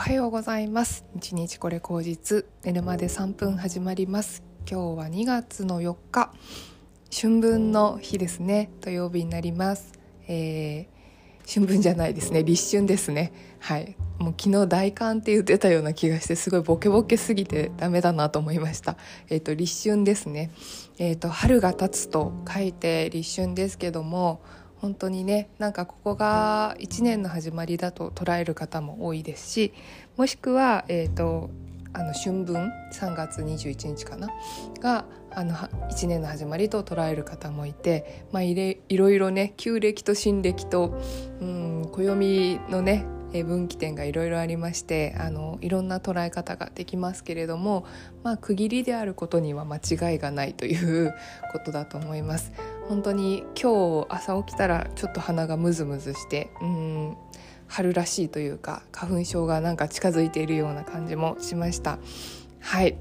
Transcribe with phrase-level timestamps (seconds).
[0.00, 1.04] おはようございます。
[1.14, 2.46] 一日これ口実。
[2.64, 4.42] 寝るまで3分始まります。
[4.66, 6.32] 今日は2月の4日。
[7.14, 8.70] 春分の日ですね。
[8.80, 9.92] 土曜日になります、
[10.26, 12.42] えー、春分じゃないですね。
[12.42, 13.34] 立春ですね。
[13.58, 13.94] はい。
[14.18, 18.96] もう昨日大寒って言ってたような気がしてすごいボケボケすぎてダメだなと思いました。
[19.28, 20.50] えっ、ー、と立春ですね。
[20.98, 24.40] えっ、ー、と春が経つと書いて立春ですけども
[24.80, 29.72] 本当にねなんかここが1年の始まりだと捉える方も多いですし
[30.16, 31.50] もしくは、えーと、
[31.92, 34.28] あの春分3月21日かな？
[34.80, 41.00] があの1年の始まりと捉える方もいて、まあ、いれいろいろね旧暦と新暦と
[41.40, 47.86] うん暦のね分岐点がいろいろありましてあのいろんな捉え方ができますけれども、
[48.24, 51.14] まあ、区切りであることには間違いがないという
[51.52, 52.52] ことだと思います。
[52.90, 57.16] 本当に今日朝起きたらちょっと鼻がムズムズしてうん
[57.68, 62.00] 春らしいというか花粉症がなんか近づいているような感じもしました
[62.58, 62.98] はい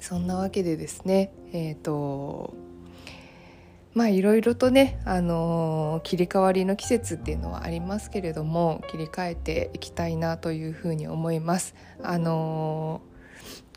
[0.00, 2.56] そんなわけでですねえっ、ー、と
[3.94, 11.76] まあいろいろとね、あのー、切り替わりの季節っていうのはありますけれども切り替えていきたいなというふうに思います。
[12.02, 13.02] あの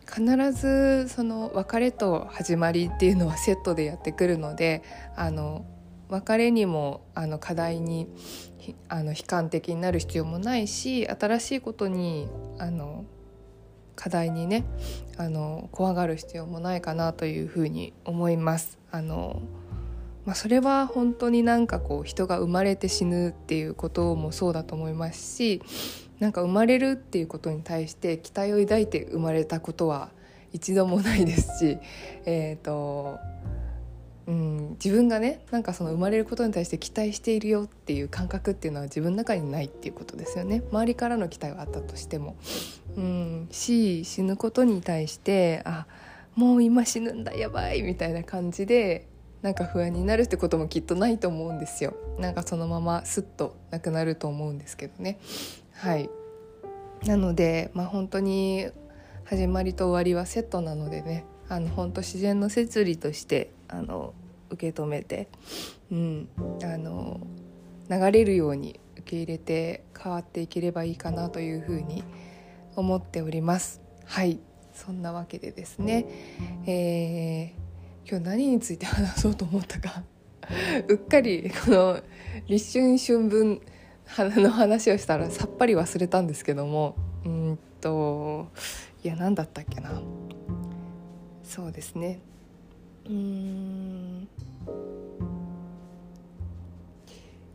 [0.09, 4.83] 必ずその別れと始まりっていうのはセットでやってくるので
[5.15, 5.65] あの
[6.09, 8.07] 別れにもあの課題に
[8.87, 13.05] あの悲観的になる必要もないし新しいことにあの
[13.95, 14.65] 課題にね
[15.17, 18.79] あの怖がる必要もないかなというふうに思います。
[18.91, 19.41] あの
[20.25, 25.61] まあ、それは本当になんかこう人が生まれて死ぬっていうこともそうだと思いますし
[26.19, 30.09] なんか生まれるっていうことに対して期待を抱いて生まれたことは
[30.51, 31.77] 一度もないですし、
[32.25, 33.19] えーと
[34.27, 42.35] うん、自分がねなんかその生まれることに対して期待しているよっていう感覚っていうのは自分の中にないっていうことですよね周りからの期待はあったとしても。
[42.95, 45.87] うん、し死ぬことに対してあ
[46.35, 49.07] もう今死ぬんだやばいみたいな感じで
[49.41, 51.95] なんか不安になるってこともきっとないと思うんですよ。
[52.19, 55.19] なんかそのままスッとなくなると思うんですけどね。
[55.73, 56.09] はい。
[57.05, 58.67] なのでまあ本当に
[59.23, 61.25] 始まりと終わりはセットなのでね。
[61.49, 64.13] あの本当自然の摂理としてあの
[64.51, 65.27] 受け止めて、
[65.91, 66.29] うん、
[66.63, 67.19] あの
[67.89, 72.03] 流れるように受け入れて変わっていければいいかなというふうに
[72.75, 73.81] 思っております。
[74.05, 74.39] はい。
[74.73, 76.05] そんなわけでですね、
[76.65, 77.68] えー、
[78.07, 80.03] 今日何について話そうと思ったか。
[80.87, 82.01] うっかりこの
[82.47, 83.61] 立春春分
[84.41, 86.95] の話をしたらさっぱり忘れたんですけども。
[87.25, 88.47] うんと
[89.03, 90.01] いや何だったっけな。
[91.43, 92.19] そうですね。
[93.07, 94.27] うん。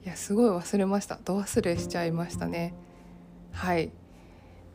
[0.04, 1.18] いやすごい忘れました。
[1.24, 2.74] ど忘れしちゃいましたね。
[3.52, 3.90] はい。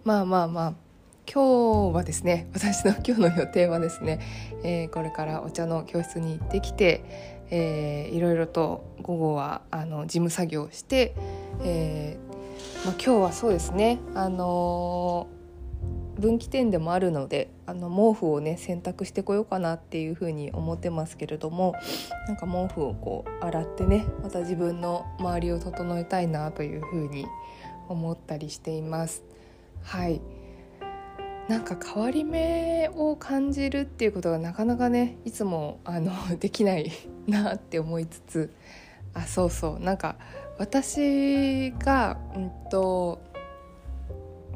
[0.04, 0.89] まあまあまあ。
[1.32, 4.20] 今日はですね私の今日の予定はですね、
[4.64, 11.14] えー、これからお茶の教室に行ってきて、えー、いろいろと午後はあの事務作業をして、
[11.62, 21.76] えーまあ、今日はそうですねあのー、分岐点でもあるのであの毛布をね洗濯してこようかなっていうふうに思ってますけれども
[22.28, 27.28] なんか毛布をこう洗ってねまた自分の周りを整えたいなというふうに
[27.88, 29.24] 思ったりしています。
[29.84, 30.22] はい
[31.50, 36.92] なんか変わり目を感じるっていうことがなかなかねいつもあの できない
[37.28, 38.54] なって思いつつ
[39.16, 40.16] あそうそうなんか
[40.60, 43.20] 私が、うんと、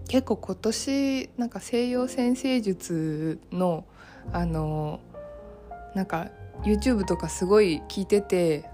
[0.07, 3.85] 結構今年なんか西洋先生術の
[4.31, 4.99] あの
[5.95, 6.29] なんか
[6.63, 8.65] YouTube とかすごい聞いてて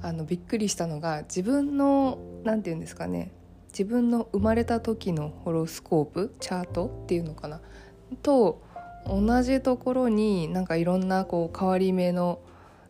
[0.00, 3.32] あのびっくりしたのが自分の何て言うんですかね
[3.68, 7.60] 自分の生まれた時のホロスコープチャートっていうのかな？
[8.22, 8.62] と
[9.06, 12.40] 同じところになんかいろんなこう変わり目の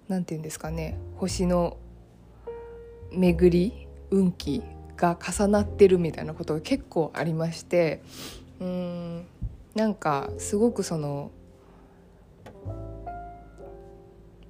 [0.08, 0.98] 何て言うんですかね？
[1.16, 1.76] 星の
[3.12, 4.62] 巡り運気
[4.96, 8.02] が重なってるみたいなことが結構ありまして
[8.60, 9.26] うん
[9.74, 11.30] なんかすごくその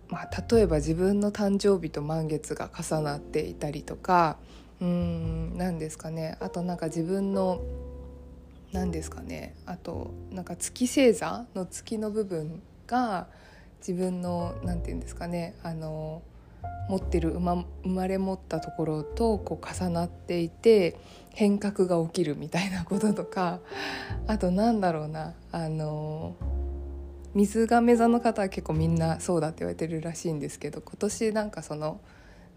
[0.08, 4.38] まあ例えば自分の誕生日と満月が重なっていたりとか
[4.80, 6.36] うん何ですかね。
[6.40, 7.60] あとなんか自分の
[8.72, 9.54] 何ですかね。
[9.66, 13.26] あとなんか月星座の月の部分が
[13.80, 15.54] 自分の何て言うんですかね。
[15.62, 16.22] あの
[16.88, 20.98] 持ってる生ま生まれ持ったところとこう重なっていて
[21.34, 23.60] 変革が起きるみたいなこととか
[24.26, 25.34] あとなんだろうな。
[25.52, 26.36] あの
[27.34, 32.00] 水亀座の方は結構みんなそうだって言われてるらしいんですけど今年なんかその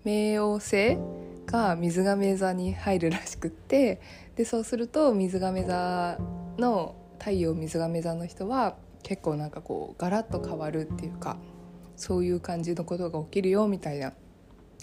[0.05, 0.97] 冥王星
[1.45, 4.01] が水亀座に入るらしくって
[4.35, 6.17] でそうすると水亀座
[6.57, 11.37] の太陽水亀座の人は結構なんかこうガラッと変わるっていうか
[11.95, 14.13] そういう感じのことが起きるよみたいな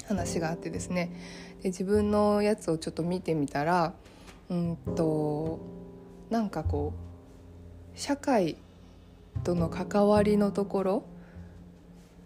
[0.07, 1.11] 話があってですね。
[1.63, 3.95] で自分のやつをちょっと見てみたら
[4.49, 5.59] うんと
[6.31, 6.93] なんかこ
[7.95, 8.57] う社会
[9.43, 11.05] との関わりのところ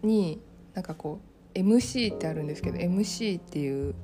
[0.03, 0.39] に
[0.73, 3.95] なんかこう MC ってあるんですけど MC っていう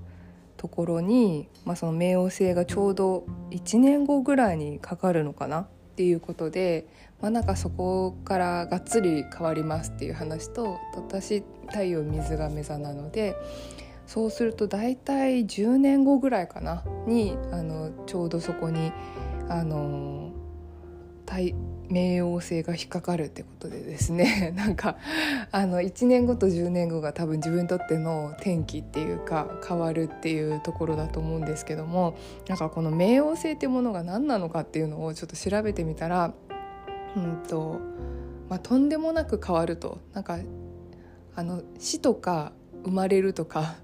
[0.57, 5.61] ところに、まあ、その冥王星がちょうど1年後ぐらいにかかるのかな？
[5.61, 6.87] っていうことで、
[7.21, 13.35] まあ、なんかそこからがっつり変わりますっていう話と私太陽水が目座なので
[14.05, 16.83] そうすると大体10年後ぐらいかな？
[17.05, 18.91] にあのちょうどそこに
[19.47, 20.31] あの
[21.25, 21.55] 太
[21.89, 24.97] 冥王星が引っかかるってことでですね なんか
[25.51, 32.15] あの1年後と10年後が多分自分にとっての転機っていうか変わるっていうところだと思うんですけども
[32.47, 36.33] なんかこの冥王星っていうものが何なのかっていうのをちょっと調べてみたら、
[37.15, 37.79] うんと
[38.49, 39.99] まあ、とんでもなく変わると。
[40.13, 40.39] なんか
[41.35, 42.51] あの死とか
[42.83, 43.75] 生まれるとか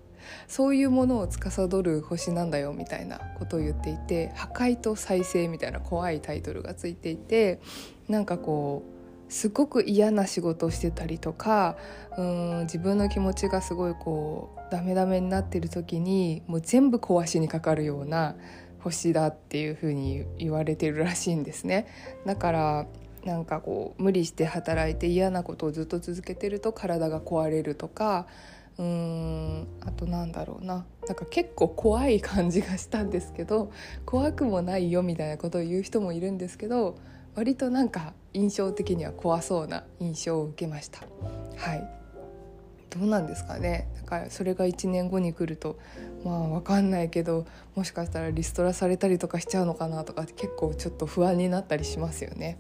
[0.48, 7.60] そういうものを司る星なんだよみたいなことを言っていて「破壊と再生」みたいな怖いタイトルがついていて
[8.08, 8.84] なんかこ
[9.30, 11.78] うすごく嫌な仕事をしてたりとか
[12.18, 18.36] うん自分の気持ちがすごいこうダメダメになってる時にもう全部壊しにかかるような
[18.80, 21.88] 星だっていう風に言われてるらしいんですね。
[22.26, 22.86] だから
[23.26, 28.28] なんかこう無理して働いて嫌なことをずっと続けてると体が壊れるとか
[28.78, 30.86] うーんあとなんだろうな。
[31.08, 33.72] なんか結構怖い感じがしたんですけど
[34.06, 36.96] 怖くもないよみたいなことを言う人もいるんですけど
[37.36, 41.02] 割となんか印象的には怖そうな印象を受けました。
[41.58, 42.05] はい。
[42.98, 43.88] どうなんですかね。
[44.02, 45.78] だからそれが1年後に来ると
[46.24, 47.46] まあ分かんないけど
[47.76, 52.58] もしかしたらリストラされたりとかしちゃうのかなとか結構ちょっと不安になったりしますよね。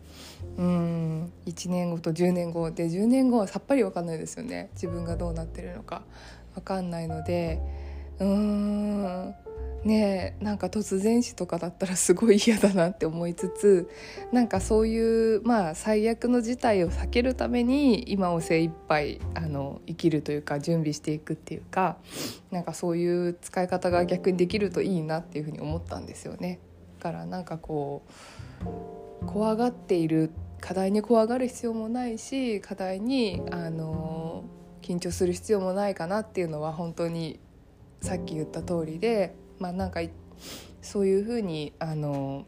[0.57, 1.31] うん。
[1.45, 4.69] 1年後と10年後で10年後はさっぱり分かんないですよね。
[4.73, 6.03] 自分がどうなってるのか
[6.55, 7.59] 分かんないので
[8.19, 9.44] うーん。
[9.85, 13.89] ねなんか突然死とかだったらすごい嫌だなって思いつつ
[14.31, 21.97] なんかそういうまあ最悪の事態を避けるために今を精一杯あの生きるというか準備していくっていうか
[22.51, 26.59] なんかそういう使い方が逆にできるといいなっていうふうに思ったんですよね。
[26.99, 28.03] だからなんかこ
[29.21, 34.45] う怖がっている課題に怖がる必要もないし課題にあの
[34.81, 37.39] 緊張する必要もないかなっていうのは本当に
[38.01, 40.01] さっき言った通りでまあなんか
[40.81, 42.45] そういうふうにあの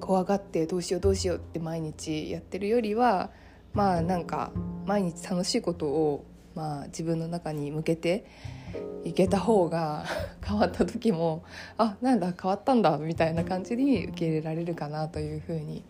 [0.00, 3.30] 怖がってどうしようどうしようって毎日やってるよりは
[3.74, 4.52] まあなんか
[4.86, 6.24] 毎日楽しいことを
[6.54, 8.24] まあ自分の中に向けて
[9.04, 10.04] いけた方が
[10.44, 11.44] 変わった時も
[11.76, 15.84] あなんだ変わったんだみたいな感じに受け入れられるかなというふうに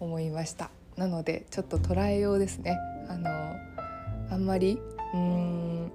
[0.00, 0.70] 思いました。
[0.96, 2.78] なのでちょっと捉えようですね。
[3.08, 3.28] あの
[4.30, 4.80] あんまり
[5.12, 5.92] うーん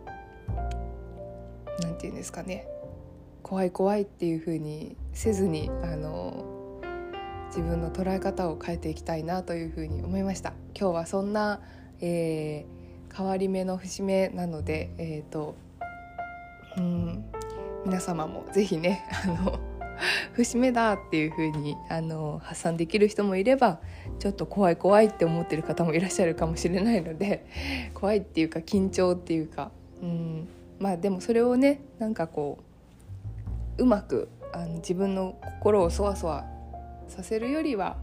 [1.82, 2.68] なんて言うんですかね。
[3.44, 6.46] 怖い怖いっていう風にせずにあの
[7.48, 10.54] 自分の捉え方を変えていきたいなというふうに思いました。
[10.80, 11.62] 今日はそんな、
[12.00, 15.56] えー、変わり目の節目なのでえっ、ー、と
[16.78, 17.26] うん
[17.86, 19.60] 皆様も是非ねあの
[20.34, 23.80] 節目だっていう風にあに発散できる人もいれば
[24.20, 27.46] ちょっと怖い怖いって思ってる方もいらっしゃるかもしれないので
[27.94, 30.48] 怖いっていうか緊張っていうかうん
[30.80, 32.69] まあでもそれをねなんかこう
[33.80, 36.46] うまくあの自分の心をそわそわ
[37.08, 37.98] させるよりは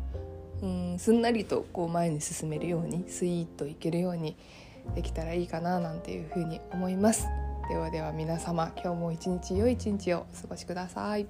[0.63, 4.37] うんすんなりとこう前に進めるようにスイーッといけるように
[4.95, 7.27] できたらいいかななんていうふうに思います。
[7.69, 11.27] ではでは皆様今日も一日良い一日をお過ごしください。